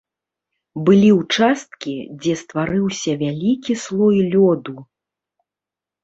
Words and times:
Былі 0.85 1.09
ўчасткі, 1.17 1.91
дзе 2.23 2.33
стварыўся 2.41 3.11
вялікі 3.23 3.73
слой 3.83 4.17
лёду. 4.37 4.73